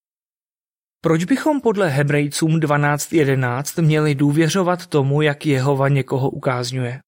Proč 1.01 1.23
bychom 1.23 1.61
podle 1.61 1.89
Hebrejcům 1.89 2.59
12.11 2.59 3.81
měli 3.81 4.15
důvěřovat 4.15 4.87
tomu, 4.87 5.21
jak 5.21 5.45
Jehova 5.45 5.89
někoho 5.89 6.29
ukázňuje? 6.29 7.01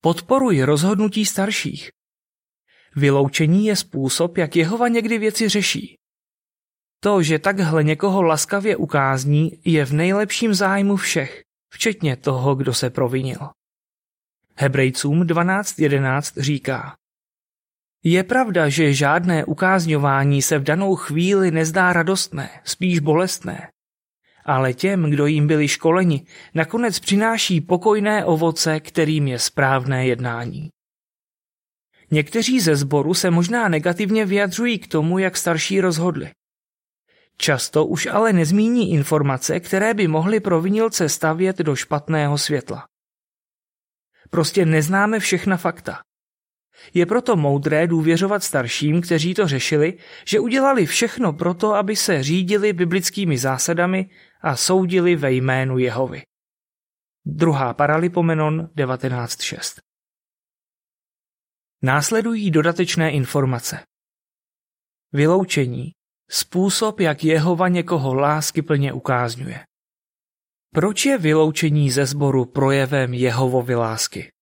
Podporuj 0.00 0.62
rozhodnutí 0.62 1.26
starších. 1.26 1.90
Vyloučení 2.96 3.66
je 3.66 3.76
způsob, 3.76 4.38
jak 4.38 4.56
Jehova 4.56 4.88
někdy 4.88 5.18
věci 5.18 5.48
řeší. 5.48 5.96
To, 7.00 7.22
že 7.22 7.38
takhle 7.38 7.84
někoho 7.84 8.22
laskavě 8.22 8.76
ukázní, 8.76 9.60
je 9.64 9.84
v 9.84 9.92
nejlepším 9.92 10.54
zájmu 10.54 10.96
všech, 10.96 11.42
včetně 11.72 12.16
toho, 12.16 12.54
kdo 12.54 12.74
se 12.74 12.90
provinil. 12.90 13.38
Hebrejcům 14.54 15.22
12.11 15.22 16.40
říká 16.40 16.96
Je 18.08 18.24
pravda, 18.24 18.68
že 18.68 18.92
žádné 18.92 19.44
ukázňování 19.44 20.42
se 20.42 20.58
v 20.58 20.62
danou 20.62 20.94
chvíli 20.96 21.50
nezdá 21.50 21.92
radostné, 21.92 22.50
spíš 22.64 22.98
bolestné. 22.98 23.68
Ale 24.44 24.74
těm, 24.74 25.10
kdo 25.10 25.26
jim 25.26 25.46
byli 25.46 25.68
školeni, 25.68 26.26
nakonec 26.54 27.00
přináší 27.00 27.60
pokojné 27.60 28.24
ovoce, 28.24 28.80
kterým 28.80 29.28
je 29.28 29.38
správné 29.38 30.06
jednání. 30.06 30.70
Někteří 32.10 32.60
ze 32.60 32.76
sboru 32.76 33.14
se 33.14 33.30
možná 33.30 33.68
negativně 33.68 34.24
vyjadřují 34.24 34.78
k 34.78 34.88
tomu, 34.88 35.18
jak 35.18 35.36
starší 35.36 35.80
rozhodli. 35.80 36.30
Často 37.36 37.86
už 37.86 38.06
ale 38.06 38.32
nezmíní 38.32 38.92
informace, 38.92 39.60
které 39.60 39.94
by 39.94 40.08
mohly 40.08 40.40
provinilce 40.40 41.08
stavět 41.08 41.58
do 41.58 41.76
špatného 41.76 42.38
světla. 42.38 42.86
Prostě 44.30 44.66
neznáme 44.66 45.18
všechna 45.18 45.56
fakta. 45.56 46.05
Je 46.94 47.06
proto 47.06 47.36
moudré 47.36 47.86
důvěřovat 47.86 48.44
starším, 48.44 49.00
kteří 49.00 49.34
to 49.34 49.48
řešili, 49.48 49.98
že 50.26 50.40
udělali 50.40 50.86
všechno 50.86 51.32
proto, 51.32 51.74
aby 51.74 51.96
se 51.96 52.22
řídili 52.22 52.72
biblickými 52.72 53.38
zásadami 53.38 54.10
a 54.40 54.56
soudili 54.56 55.16
ve 55.16 55.32
jménu 55.32 55.78
Jehovy. 55.78 56.22
Druhá 57.26 57.74
Paralipomenon 57.74 58.60
19.6 58.76 59.80
Následují 61.82 62.50
dodatečné 62.50 63.10
informace. 63.10 63.78
Vyloučení. 65.12 65.92
Způsob, 66.30 67.00
jak 67.00 67.24
Jehova 67.24 67.68
někoho 67.68 68.14
lásky 68.14 68.62
plně 68.62 68.92
ukázňuje. 68.92 69.64
Proč 70.74 71.06
je 71.06 71.18
vyloučení 71.18 71.90
ze 71.90 72.06
sboru 72.06 72.44
projevem 72.44 73.14
Jehovovy 73.14 73.74
lásky? 73.74 74.32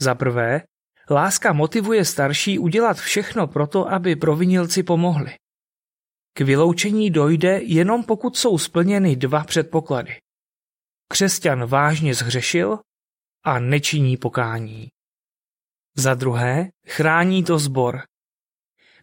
Za 0.00 0.14
prvé, 0.14 0.62
láska 1.10 1.52
motivuje 1.52 2.04
starší 2.04 2.58
udělat 2.58 2.96
všechno 2.96 3.46
proto, 3.46 3.92
aby 3.92 4.16
provinilci 4.16 4.82
pomohli. 4.82 5.34
K 6.32 6.40
vyloučení 6.40 7.10
dojde 7.10 7.60
jenom 7.62 8.04
pokud 8.04 8.36
jsou 8.36 8.58
splněny 8.58 9.16
dva 9.16 9.44
předpoklady. 9.44 10.16
Křesťan 11.08 11.66
vážně 11.66 12.14
zhřešil 12.14 12.78
a 13.44 13.58
nečiní 13.58 14.16
pokání. 14.16 14.88
Za 15.96 16.14
druhé, 16.14 16.70
chrání 16.88 17.44
to 17.44 17.58
zbor. 17.58 18.02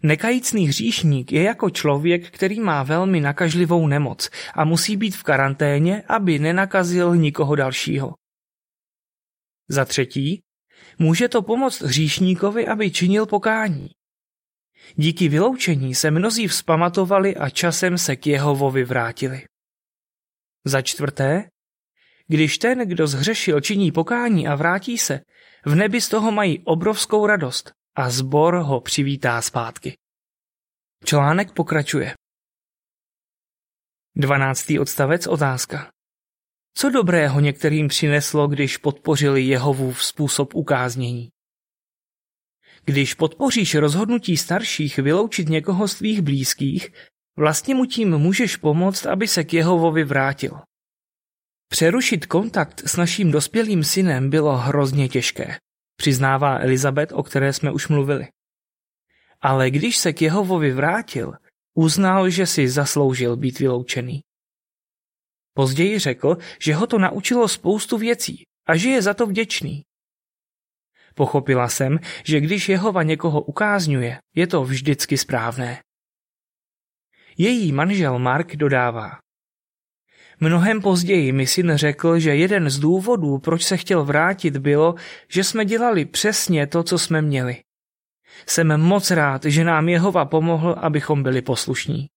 Nekajícný 0.03 0.67
hříšník 0.67 1.31
je 1.31 1.43
jako 1.43 1.69
člověk, 1.69 2.31
který 2.31 2.59
má 2.59 2.83
velmi 2.83 3.21
nakažlivou 3.21 3.87
nemoc 3.87 4.29
a 4.53 4.65
musí 4.65 4.97
být 4.97 5.15
v 5.15 5.23
karanténě, 5.23 6.01
aby 6.01 6.39
nenakazil 6.39 7.15
nikoho 7.15 7.55
dalšího. 7.55 8.13
Za 9.69 9.85
třetí, 9.85 10.41
může 10.99 11.29
to 11.29 11.41
pomoct 11.41 11.81
hříšníkovi, 11.81 12.67
aby 12.67 12.91
činil 12.91 13.25
pokání. 13.25 13.89
Díky 14.95 15.27
vyloučení 15.29 15.95
se 15.95 16.11
mnozí 16.11 16.47
vzpamatovali 16.47 17.35
a 17.35 17.49
časem 17.49 17.97
se 17.97 18.15
k 18.15 18.27
Jehovovi 18.27 18.83
vrátili. 18.83 19.45
Za 20.65 20.81
čtvrté, 20.81 21.49
když 22.27 22.57
ten, 22.57 22.89
kdo 22.89 23.07
zhřešil, 23.07 23.61
činí 23.61 23.91
pokání 23.91 24.47
a 24.47 24.55
vrátí 24.55 24.97
se, 24.97 25.19
v 25.65 25.75
nebi 25.75 26.01
z 26.01 26.09
toho 26.09 26.31
mají 26.31 26.59
obrovskou 26.65 27.27
radost 27.27 27.71
a 27.95 28.09
zbor 28.09 28.55
ho 28.55 28.81
přivítá 28.81 29.41
zpátky. 29.41 29.97
Článek 31.05 31.51
pokračuje. 31.51 32.13
12. 34.15 34.71
odstavec 34.81 35.27
otázka. 35.27 35.92
Co 36.75 36.89
dobrého 36.89 37.39
některým 37.39 37.87
přineslo, 37.87 38.47
když 38.47 38.77
podpořili 38.77 39.41
Jehovův 39.41 40.03
způsob 40.03 40.55
ukáznění? 40.55 41.29
Když 42.85 43.13
podpoříš 43.13 43.75
rozhodnutí 43.75 44.37
starších 44.37 44.97
vyloučit 44.97 45.49
někoho 45.49 45.87
z 45.87 45.95
tvých 45.95 46.21
blízkých, 46.21 46.89
vlastně 47.37 47.75
mu 47.75 47.85
tím 47.85 48.17
můžeš 48.17 48.55
pomoct, 48.55 49.05
aby 49.05 49.27
se 49.27 49.43
k 49.43 49.53
Jehovovi 49.53 50.03
vrátil. 50.03 50.61
Přerušit 51.67 52.25
kontakt 52.25 52.81
s 52.85 52.95
naším 52.95 53.31
dospělým 53.31 53.83
synem 53.83 54.29
bylo 54.29 54.57
hrozně 54.57 55.09
těžké, 55.09 55.57
přiznává 55.95 56.59
Elizabeth, 56.59 57.11
o 57.11 57.23
které 57.23 57.53
jsme 57.53 57.71
už 57.71 57.87
mluvili. 57.87 58.27
Ale 59.41 59.71
když 59.71 59.97
se 59.97 60.13
k 60.13 60.21
Jehovovi 60.21 60.71
vrátil, 60.71 61.33
uznal, 61.73 62.29
že 62.29 62.45
si 62.45 62.69
zasloužil 62.69 63.35
být 63.37 63.59
vyloučený. 63.59 64.21
Později 65.53 65.99
řekl, 65.99 66.37
že 66.59 66.75
ho 66.75 66.87
to 66.87 66.99
naučilo 66.99 67.47
spoustu 67.47 67.97
věcí 67.97 68.43
a 68.67 68.75
že 68.75 68.89
je 68.89 69.01
za 69.01 69.13
to 69.13 69.25
vděčný. 69.25 69.83
Pochopila 71.15 71.69
jsem, 71.69 71.99
že 72.23 72.39
když 72.39 72.69
Jehova 72.69 73.03
někoho 73.03 73.41
ukázňuje, 73.41 74.17
je 74.35 74.47
to 74.47 74.63
vždycky 74.63 75.17
správné. 75.17 75.79
Její 77.37 77.71
manžel 77.71 78.19
Mark 78.19 78.55
dodává. 78.55 79.17
Mnohem 80.39 80.81
později 80.81 81.31
mi 81.31 81.47
syn 81.47 81.71
řekl, 81.75 82.19
že 82.19 82.35
jeden 82.35 82.69
z 82.69 82.79
důvodů, 82.79 83.37
proč 83.37 83.63
se 83.63 83.77
chtěl 83.77 84.05
vrátit, 84.05 84.57
bylo, 84.57 84.95
že 85.27 85.43
jsme 85.43 85.65
dělali 85.65 86.05
přesně 86.05 86.67
to, 86.67 86.83
co 86.83 86.99
jsme 86.99 87.21
měli. 87.21 87.61
Jsem 88.45 88.81
moc 88.81 89.11
rád, 89.11 89.45
že 89.45 89.63
nám 89.63 89.89
Jehova 89.89 90.25
pomohl, 90.25 90.75
abychom 90.77 91.23
byli 91.23 91.41
poslušní. 91.41 92.07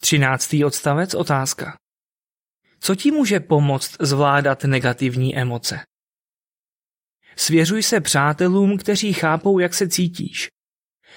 Třináctý 0.00 0.64
odstavec 0.64 1.14
otázka. 1.14 1.76
Co 2.80 2.94
ti 2.94 3.10
může 3.10 3.40
pomoct 3.40 3.96
zvládat 4.00 4.64
negativní 4.64 5.36
emoce? 5.36 5.80
Svěřuj 7.36 7.82
se 7.82 8.00
přátelům, 8.00 8.78
kteří 8.78 9.12
chápou, 9.12 9.58
jak 9.58 9.74
se 9.74 9.88
cítíš. 9.88 10.48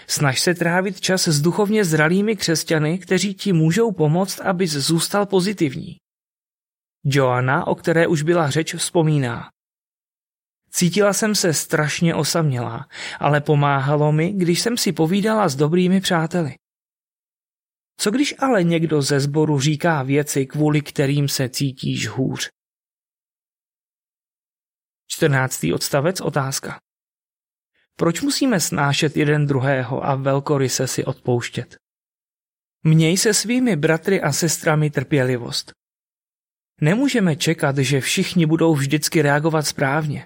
Snaž 0.07 0.39
se 0.39 0.53
trávit 0.53 1.01
čas 1.01 1.27
s 1.27 1.41
duchovně 1.41 1.85
zralými 1.85 2.35
křesťany, 2.35 2.99
kteří 2.99 3.33
ti 3.33 3.53
můžou 3.53 3.91
pomoct, 3.91 4.39
abys 4.39 4.71
zůstal 4.71 5.25
pozitivní. 5.25 5.97
Joanna, 7.05 7.67
o 7.67 7.75
které 7.75 8.07
už 8.07 8.21
byla 8.21 8.49
řeč, 8.49 8.75
vzpomíná. 8.75 9.49
Cítila 10.71 11.13
jsem 11.13 11.35
se 11.35 11.53
strašně 11.53 12.15
osamělá, 12.15 12.87
ale 13.19 13.41
pomáhalo 13.41 14.11
mi, 14.11 14.33
když 14.33 14.59
jsem 14.61 14.77
si 14.77 14.91
povídala 14.91 15.49
s 15.49 15.55
dobrými 15.55 16.01
přáteli. 16.01 16.55
Co 17.99 18.11
když 18.11 18.35
ale 18.39 18.63
někdo 18.63 19.01
ze 19.01 19.19
sboru 19.19 19.59
říká 19.59 20.03
věci, 20.03 20.45
kvůli 20.45 20.81
kterým 20.81 21.27
se 21.27 21.49
cítíš 21.49 22.07
hůř? 22.07 22.49
14. 25.07 25.65
odstavec 25.73 26.21
otázka. 26.21 26.79
Proč 27.95 28.21
musíme 28.21 28.59
snášet 28.59 29.17
jeden 29.17 29.45
druhého 29.45 30.05
a 30.05 30.15
velkoryse 30.15 30.87
si 30.87 31.05
odpouštět? 31.05 31.75
Měj 32.83 33.17
se 33.17 33.33
svými 33.33 33.75
bratry 33.75 34.21
a 34.21 34.31
sestrami 34.31 34.89
trpělivost. 34.89 35.71
Nemůžeme 36.81 37.35
čekat, 37.35 37.77
že 37.77 38.01
všichni 38.01 38.45
budou 38.45 38.75
vždycky 38.75 39.21
reagovat 39.21 39.61
správně. 39.61 40.25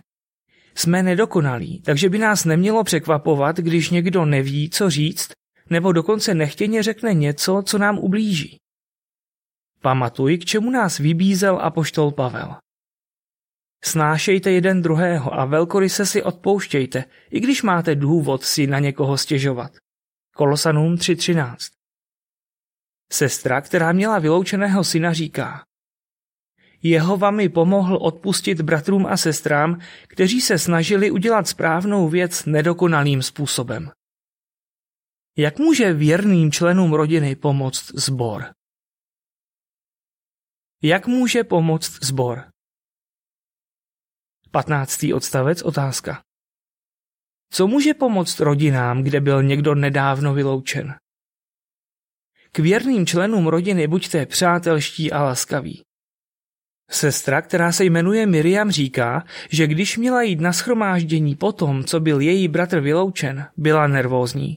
Jsme 0.75 1.03
nedokonalí, 1.03 1.81
takže 1.81 2.09
by 2.09 2.17
nás 2.17 2.45
nemělo 2.45 2.83
překvapovat, 2.83 3.57
když 3.57 3.89
někdo 3.89 4.25
neví, 4.25 4.69
co 4.69 4.89
říct, 4.89 5.31
nebo 5.69 5.91
dokonce 5.91 6.33
nechtěně 6.33 6.83
řekne 6.83 7.13
něco, 7.13 7.63
co 7.65 7.77
nám 7.77 7.99
ublíží. 7.99 8.57
Pamatuj, 9.81 10.37
k 10.37 10.45
čemu 10.45 10.71
nás 10.71 10.97
vybízel 10.97 11.59
apoštol 11.61 12.11
Pavel. 12.11 12.55
Snášejte 13.83 14.51
jeden 14.51 14.81
druhého 14.81 15.39
a 15.39 15.45
velkoryse 15.45 16.05
si 16.05 16.23
odpouštějte, 16.23 17.03
i 17.31 17.39
když 17.39 17.63
máte 17.63 17.95
důvod 17.95 18.43
si 18.43 18.67
na 18.67 18.79
někoho 18.79 19.17
stěžovat. 19.17 19.71
Kolosanům 20.35 20.95
3.13 20.95 21.55
Sestra, 23.11 23.61
která 23.61 23.91
měla 23.91 24.19
vyloučeného 24.19 24.83
syna, 24.83 25.13
říká 25.13 25.63
Jehova 26.83 27.31
mi 27.31 27.49
pomohl 27.49 27.97
odpustit 28.01 28.61
bratrům 28.61 29.05
a 29.05 29.17
sestrám, 29.17 29.79
kteří 30.07 30.41
se 30.41 30.57
snažili 30.57 31.11
udělat 31.11 31.47
správnou 31.47 32.09
věc 32.09 32.45
nedokonalým 32.45 33.21
způsobem. 33.21 33.91
Jak 35.37 35.59
může 35.59 35.93
věrným 35.93 36.51
členům 36.51 36.93
rodiny 36.93 37.35
pomoct 37.35 37.91
zbor? 37.95 38.53
Jak 40.83 41.07
může 41.07 41.43
pomoct 41.43 42.03
zbor? 42.03 42.51
15. 44.51 45.03
odstavec 45.15 45.61
otázka. 45.61 46.23
Co 47.49 47.67
může 47.67 47.93
pomoct 47.93 48.39
rodinám, 48.39 49.03
kde 49.03 49.21
byl 49.21 49.43
někdo 49.43 49.75
nedávno 49.75 50.33
vyloučen? 50.33 50.95
K 52.51 52.59
věrným 52.59 53.05
členům 53.05 53.47
rodiny 53.47 53.87
buďte 53.87 54.25
přátelští 54.25 55.11
a 55.11 55.23
laskaví. 55.23 55.83
Sestra, 56.89 57.41
která 57.41 57.71
se 57.71 57.85
jmenuje 57.85 58.25
Miriam, 58.25 58.71
říká, 58.71 59.25
že 59.49 59.67
když 59.67 59.97
měla 59.97 60.21
jít 60.21 60.41
na 60.41 60.53
schromáždění 60.53 61.35
po 61.35 61.51
tom, 61.51 61.83
co 61.83 61.99
byl 61.99 62.19
její 62.19 62.47
bratr 62.47 62.79
vyloučen, 62.79 63.47
byla 63.57 63.87
nervózní. 63.87 64.55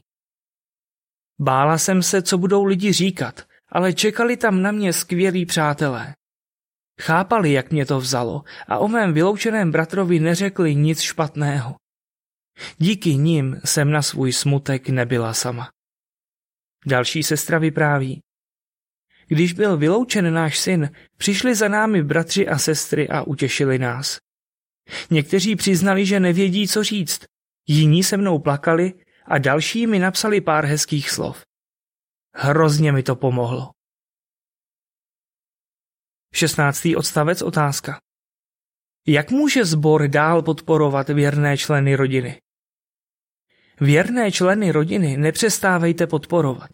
Bála 1.39 1.77
jsem 1.77 2.03
se, 2.03 2.21
co 2.21 2.37
budou 2.37 2.63
lidi 2.63 2.93
říkat, 2.93 3.47
ale 3.69 3.93
čekali 3.93 4.37
tam 4.37 4.61
na 4.61 4.71
mě 4.71 4.93
skvělí 4.93 5.45
přátelé. 5.45 6.13
Chápali, 7.01 7.51
jak 7.51 7.71
mě 7.71 7.85
to 7.85 7.99
vzalo 7.99 8.43
a 8.67 8.77
o 8.77 8.87
mém 8.87 9.13
vyloučeném 9.13 9.71
bratrovi 9.71 10.19
neřekli 10.19 10.75
nic 10.75 11.01
špatného. 11.01 11.75
Díky 12.77 13.15
nim 13.15 13.61
jsem 13.65 13.91
na 13.91 14.01
svůj 14.01 14.33
smutek 14.33 14.89
nebyla 14.89 15.33
sama. 15.33 15.69
Další 16.85 17.23
sestra 17.23 17.59
vypráví. 17.59 18.21
Když 19.27 19.53
byl 19.53 19.77
vyloučen 19.77 20.33
náš 20.33 20.59
syn, 20.59 20.91
přišli 21.17 21.55
za 21.55 21.67
námi 21.67 22.03
bratři 22.03 22.47
a 22.47 22.57
sestry 22.57 23.09
a 23.09 23.21
utěšili 23.21 23.79
nás. 23.79 24.17
Někteří 25.09 25.55
přiznali, 25.55 26.05
že 26.05 26.19
nevědí, 26.19 26.67
co 26.67 26.83
říct, 26.83 27.25
jiní 27.67 28.03
se 28.03 28.17
mnou 28.17 28.39
plakali 28.39 28.93
a 29.27 29.37
další 29.37 29.87
mi 29.87 29.99
napsali 29.99 30.41
pár 30.41 30.65
hezkých 30.65 31.09
slov. 31.09 31.45
Hrozně 32.35 32.91
mi 32.91 33.03
to 33.03 33.15
pomohlo. 33.15 33.71
16. 36.33 36.87
odstavec 36.97 37.41
otázka. 37.41 37.99
Jak 39.07 39.31
může 39.31 39.65
sbor 39.65 40.07
dál 40.07 40.41
podporovat 40.41 41.09
věrné 41.09 41.57
členy 41.57 41.95
rodiny? 41.95 42.41
Věrné 43.81 44.31
členy 44.31 44.71
rodiny 44.71 45.17
nepřestávejte 45.17 46.07
podporovat. 46.07 46.69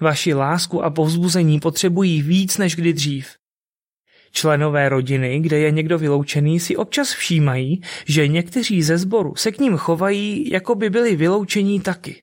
Vaši 0.00 0.34
lásku 0.34 0.84
a 0.84 0.90
povzbuzení 0.90 1.60
potřebují 1.60 2.22
víc 2.22 2.58
než 2.58 2.76
kdy 2.76 2.92
dřív. 2.92 3.36
Členové 4.32 4.88
rodiny, 4.88 5.40
kde 5.40 5.58
je 5.58 5.70
někdo 5.70 5.98
vyloučený, 5.98 6.60
si 6.60 6.76
občas 6.76 7.12
všímají, 7.12 7.82
že 8.06 8.28
někteří 8.28 8.82
ze 8.82 8.98
sboru 8.98 9.34
se 9.36 9.52
k 9.52 9.58
ním 9.58 9.76
chovají, 9.76 10.50
jako 10.50 10.74
by 10.74 10.90
byli 10.90 11.16
vyloučení 11.16 11.80
taky. 11.80 12.22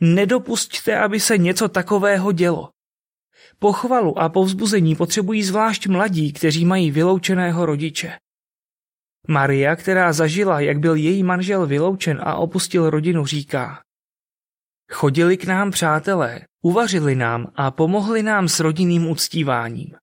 Nedopusťte, 0.00 0.98
aby 0.98 1.20
se 1.20 1.38
něco 1.38 1.68
takového 1.68 2.32
dělo. 2.32 2.68
Pochvalu 3.58 4.18
a 4.18 4.28
povzbuzení 4.28 4.96
potřebují 4.96 5.42
zvlášť 5.42 5.86
mladí, 5.86 6.32
kteří 6.32 6.64
mají 6.64 6.90
vyloučeného 6.90 7.66
rodiče. 7.66 8.12
Maria, 9.28 9.76
která 9.76 10.12
zažila, 10.12 10.60
jak 10.60 10.78
byl 10.78 10.94
její 10.94 11.22
manžel 11.22 11.66
vyloučen 11.66 12.20
a 12.22 12.34
opustil 12.34 12.90
rodinu, 12.90 13.26
říká 13.26 13.82
Chodili 14.92 15.36
k 15.36 15.44
nám 15.44 15.70
přátelé, 15.70 16.40
uvařili 16.62 17.14
nám 17.14 17.52
a 17.54 17.70
pomohli 17.70 18.22
nám 18.22 18.48
s 18.48 18.60
rodinným 18.60 19.10
uctíváním. 19.10 19.94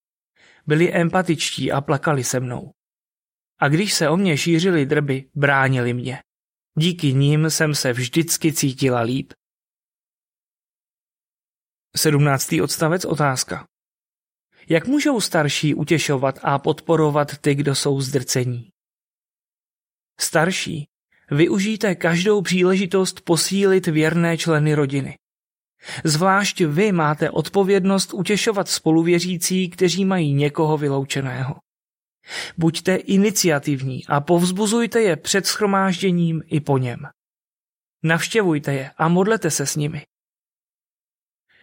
Byli 0.68 0.94
empatičtí 0.94 1.72
a 1.72 1.82
plakali 1.82 2.24
se 2.24 2.40
mnou. 2.40 2.72
A 3.60 3.68
když 3.68 3.94
se 3.94 4.10
o 4.10 4.18
mě 4.18 4.38
šířily 4.38 4.86
drby, 4.86 5.30
bránili 5.36 5.94
mě. 5.94 6.24
Díky 6.80 7.14
nim 7.14 7.50
jsem 7.50 7.76
se 7.76 7.94
vždycky 7.94 8.54
cítila 8.54 9.02
líp. 9.02 9.34
17. 11.96 12.54
odstavec 12.64 13.06
otázka. 13.06 13.68
Jak 14.70 14.88
můžou 14.88 15.22
starší 15.22 15.76
utěšovat 15.76 16.40
a 16.44 16.60
podporovat 16.60 17.38
ty, 17.38 17.56
kdo 17.56 17.76
jsou 17.76 18.02
zdrcení? 18.02 18.70
Starší, 20.20 20.88
využijte 21.32 21.96
každou 21.96 22.42
příležitost 22.42 23.22
posílit 23.22 23.88
věrné 23.88 24.38
členy 24.38 24.76
rodiny. 24.76 25.18
Zvlášť 26.04 26.62
vy 26.62 26.92
máte 26.92 27.30
odpovědnost 27.30 28.14
utěšovat 28.14 28.70
spoluvěřící, 28.70 29.70
kteří 29.70 30.06
mají 30.06 30.34
někoho 30.34 30.78
vyloučeného. 30.78 31.56
Buďte 32.58 32.96
iniciativní 32.96 34.06
a 34.08 34.22
povzbuzujte 34.22 35.02
je 35.02 35.16
před 35.16 35.48
schromážděním 35.48 36.44
i 36.46 36.60
po 36.60 36.78
něm. 36.78 37.00
Navštěvujte 38.04 38.74
je 38.74 38.92
a 38.98 39.08
modlete 39.08 39.52
se 39.52 39.66
s 39.66 39.76
nimi. 39.76 40.06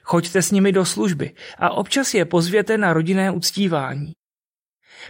Choďte 0.02 0.42
s 0.42 0.50
nimi 0.50 0.72
do 0.72 0.84
služby 0.84 1.34
a 1.58 1.70
občas 1.70 2.14
je 2.14 2.24
pozvěte 2.24 2.78
na 2.78 2.92
rodinné 2.92 3.30
uctívání. 3.30 4.12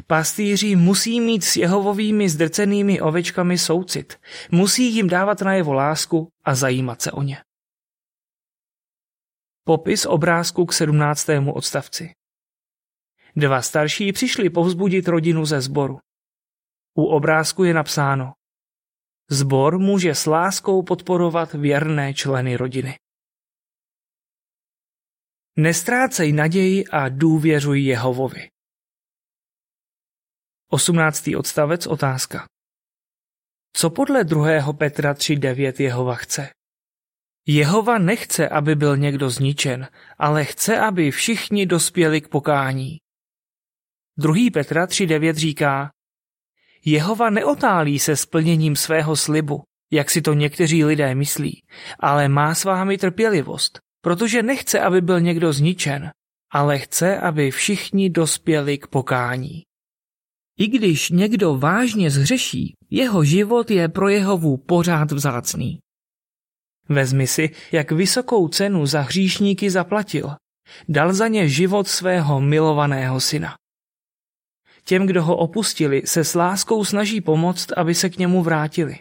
Pastýři 0.07 0.77
musí 0.77 1.20
mít 1.20 1.44
s 1.44 1.57
Jehovovými 1.57 2.29
zdrcenými 2.29 3.01
ovečkami 3.01 3.59
soucit, 3.59 4.16
musí 4.51 4.94
jim 4.94 5.09
dávat 5.09 5.40
najevo 5.40 5.73
lásku 5.73 6.29
a 6.44 6.55
zajímat 6.55 7.03
se 7.03 7.12
o 7.12 7.23
ně. 7.23 7.38
Popis 9.64 10.07
obrázku 10.07 10.66
k 10.66 10.73
17. 10.73 11.27
odstavci. 11.55 12.12
Dva 13.37 13.62
starší 13.62 14.12
přišli 14.12 14.51
povzbudit 14.51 15.09
rodinu 15.09 15.44
ze 15.44 15.61
sboru. 15.61 15.99
U 16.99 17.05
obrázku 17.05 17.64
je 17.64 17.75
napsáno 17.75 18.33
Zbor 19.31 19.79
může 19.79 20.14
s 20.14 20.27
láskou 20.27 20.83
podporovat 20.83 21.53
věrné 21.53 22.14
členy 22.14 22.57
rodiny. 22.57 22.99
Nestrácej 25.57 26.33
naději 26.33 26.87
a 26.87 27.09
důvěřuj 27.09 27.83
Jehovovi. 27.83 28.49
18. 30.70 31.29
odstavec 31.38 31.87
otázka. 31.87 32.46
Co 33.73 33.90
podle 33.90 34.25
2. 34.25 34.73
Petra 34.73 35.14
3.9 35.14 35.83
Jehova 35.83 36.14
chce? 36.14 36.51
Jehova 37.46 37.98
nechce, 37.98 38.48
aby 38.48 38.74
byl 38.74 38.96
někdo 38.96 39.31
zničen, 39.31 39.88
ale 40.18 40.44
chce, 40.44 40.79
aby 40.79 41.11
všichni 41.11 41.66
dospěli 41.66 42.20
k 42.20 42.29
pokání. 42.29 42.98
2. 44.18 44.35
Petra 44.53 44.87
3.9 44.87 45.35
říká, 45.35 45.90
Jehova 46.85 47.31
neotálí 47.31 47.98
se 47.98 48.16
splněním 48.16 48.76
svého 48.76 49.16
slibu, 49.16 49.62
jak 49.92 50.11
si 50.11 50.22
to 50.22 50.35
někteří 50.35 50.85
lidé 50.85 51.14
myslí, 51.14 51.62
ale 52.00 52.29
má 52.29 52.55
s 52.55 52.64
vámi 52.64 52.98
trpělivost, 52.98 53.79
protože 54.00 54.42
nechce, 54.42 54.81
aby 54.81 55.00
byl 55.00 55.20
někdo 55.20 55.53
zničen, 55.53 56.11
ale 56.53 56.79
chce, 56.79 57.18
aby 57.18 57.50
všichni 57.50 58.11
dospěli 58.11 58.79
k 58.79 58.87
pokání. 58.87 59.62
I 60.59 60.66
když 60.66 61.11
někdo 61.11 61.57
vážně 61.57 62.11
zhřeší, 62.11 62.74
jeho 62.90 63.24
život 63.24 63.70
je 63.70 63.88
pro 63.88 64.09
Jehovu 64.09 64.57
pořád 64.57 65.12
vzácný. 65.12 65.79
Vezmi 66.90 67.26
si, 67.26 67.50
jak 67.72 67.92
vysokou 67.92 68.48
cenu 68.48 68.87
za 68.87 69.00
hříšníky 69.00 69.70
zaplatil. 69.70 70.31
Dal 70.88 71.12
za 71.14 71.29
ně 71.29 71.48
život 71.48 71.88
svého 71.88 72.40
milovaného 72.40 73.20
syna. 73.20 73.57
Těm, 74.85 75.07
kdo 75.07 75.24
ho 75.24 75.37
opustili, 75.37 76.03
se 76.05 76.24
s 76.24 76.35
láskou 76.35 76.85
snaží 76.85 77.20
pomoct, 77.20 77.72
aby 77.72 77.94
se 77.94 78.11
k 78.11 78.18
němu 78.18 78.42
vrátili. 78.42 78.98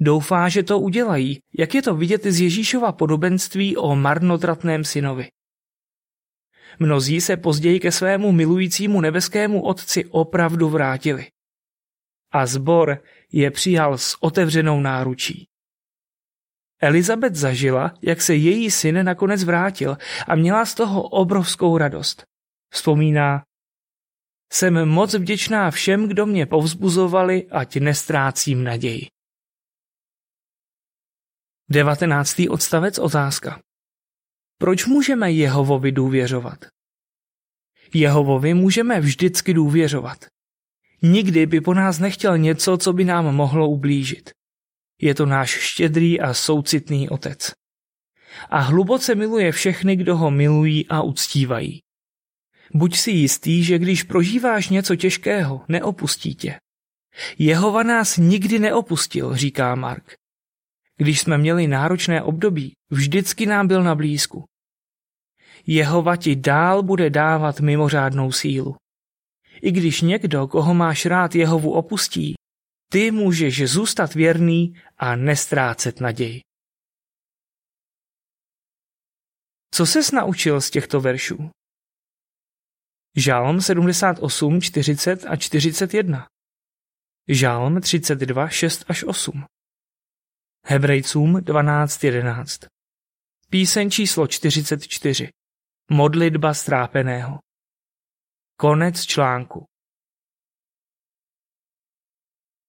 Doufá, 0.00 0.48
že 0.48 0.62
to 0.62 0.78
udělají, 0.78 1.38
jak 1.58 1.74
je 1.74 1.82
to 1.82 1.94
vidět 1.94 2.24
z 2.24 2.40
Ježíšova 2.40 2.92
podobenství 2.92 3.76
o 3.76 3.96
marnotratném 3.96 4.84
synovi. 4.84 5.28
Mnozí 6.78 7.20
se 7.20 7.36
později 7.36 7.80
ke 7.80 7.92
svému 7.92 8.32
milujícímu 8.32 9.00
nebeskému 9.00 9.62
otci 9.62 10.04
opravdu 10.04 10.68
vrátili. 10.68 11.26
A 12.32 12.46
zbor 12.46 13.02
je 13.32 13.50
přijal 13.50 13.98
s 13.98 14.16
otevřenou 14.22 14.80
náručí. 14.80 15.48
Elizabet 16.80 17.34
zažila, 17.34 17.94
jak 18.02 18.22
se 18.22 18.34
její 18.34 18.70
syn 18.70 19.04
nakonec 19.04 19.44
vrátil 19.44 19.96
a 20.28 20.34
měla 20.34 20.66
z 20.66 20.74
toho 20.74 21.02
obrovskou 21.02 21.78
radost. 21.78 22.22
Vzpomíná, 22.72 23.42
jsem 24.52 24.88
moc 24.88 25.14
vděčná 25.14 25.70
všem, 25.70 26.08
kdo 26.08 26.26
mě 26.26 26.46
povzbuzovali, 26.46 27.48
ať 27.50 27.76
nestrácím 27.76 28.64
naději. 28.64 29.06
Devatenáctý 31.70 32.48
odstavec 32.48 32.98
otázka. 32.98 33.60
Proč 34.58 34.86
můžeme 34.86 35.32
Jehovovi 35.32 35.92
důvěřovat? 35.92 36.58
Jehovovi 37.94 38.54
můžeme 38.54 39.00
vždycky 39.00 39.54
důvěřovat. 39.54 40.26
Nikdy 41.02 41.46
by 41.46 41.60
po 41.60 41.74
nás 41.74 41.98
nechtěl 41.98 42.38
něco, 42.38 42.78
co 42.78 42.92
by 42.92 43.04
nám 43.04 43.34
mohlo 43.34 43.68
ublížit. 43.68 44.30
Je 45.02 45.14
to 45.14 45.26
náš 45.26 45.50
štědrý 45.50 46.20
a 46.20 46.34
soucitný 46.34 47.08
otec. 47.08 47.52
A 48.50 48.58
hluboce 48.58 49.14
miluje 49.14 49.52
všechny, 49.52 49.96
kdo 49.96 50.16
ho 50.16 50.30
milují 50.30 50.86
a 50.88 51.02
uctívají. 51.02 51.80
Buď 52.74 52.96
si 52.96 53.10
jistý, 53.10 53.64
že 53.64 53.78
když 53.78 54.02
prožíváš 54.02 54.68
něco 54.68 54.96
těžkého, 54.96 55.64
neopustí 55.68 56.34
tě. 56.34 56.58
Jehova 57.38 57.82
nás 57.82 58.16
nikdy 58.16 58.58
neopustil, 58.58 59.36
říká 59.36 59.74
Mark. 59.74 60.14
Když 60.96 61.20
jsme 61.20 61.38
měli 61.38 61.66
náročné 61.66 62.22
období, 62.22 62.72
vždycky 62.90 63.46
nám 63.46 63.68
byl 63.68 63.82
na 63.82 63.94
blízku. 63.94 64.44
Jehova 65.66 66.16
ti 66.16 66.36
dál 66.36 66.82
bude 66.82 67.10
dávat 67.10 67.60
mimořádnou 67.60 68.32
sílu. 68.32 68.76
I 69.62 69.72
když 69.72 70.00
někdo, 70.00 70.46
koho 70.46 70.74
máš 70.74 71.06
rád, 71.06 71.34
Jehovu 71.34 71.72
opustí, 71.72 72.34
ty 72.90 73.10
můžeš 73.10 73.70
zůstat 73.70 74.14
věrný 74.14 74.74
a 74.96 75.16
nestrácet 75.16 76.00
naději. 76.00 76.40
Co 79.74 79.86
ses 79.86 80.12
naučil 80.12 80.60
z 80.60 80.70
těchto 80.70 81.00
veršů? 81.00 81.50
Žálm 83.16 83.60
78, 83.60 84.60
40 84.60 85.24
a 85.24 85.36
41. 85.36 86.26
Žálm 87.28 87.80
32, 87.80 88.48
6 88.48 88.84
až 88.88 89.04
8. 89.04 89.44
Hebrejcům 90.66 91.40
12, 91.40 92.04
11. 92.04 92.60
Píseň 93.50 93.90
číslo 93.90 94.26
44. 94.26 95.28
Modlitba 95.90 96.54
strápeného. 96.54 97.38
Konec 98.56 99.06
článku. 99.06 99.64